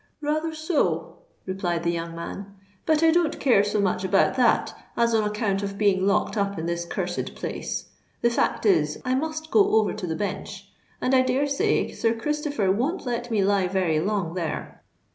"Rather 0.21 0.51
so," 0.55 1.19
replied 1.45 1.83
the 1.83 1.91
young 1.91 2.15
man. 2.15 2.55
"But 2.87 3.03
I 3.03 3.11
don't 3.11 3.39
care 3.39 3.63
so 3.63 3.79
much 3.79 4.03
about 4.03 4.33
that, 4.35 4.73
as 4.97 5.13
on 5.13 5.21
account 5.23 5.61
of 5.61 5.77
being 5.77 6.07
locked 6.07 6.35
up 6.35 6.57
in 6.57 6.65
this 6.65 6.85
cursed 6.85 7.35
place. 7.35 7.85
The 8.23 8.31
fact 8.31 8.65
is 8.65 8.99
I 9.05 9.13
must 9.13 9.51
go 9.51 9.75
over 9.75 9.93
to 9.93 10.07
the 10.07 10.15
Bench; 10.15 10.71
and 11.01 11.13
I 11.13 11.21
dare 11.21 11.45
say 11.45 11.91
Sir 11.91 12.15
Christopher 12.15 12.71
won't 12.71 13.05
let 13.05 13.29
me 13.29 13.43
lie 13.43 13.67
very 13.67 13.99
long 13.99 14.33
there." 14.33 14.81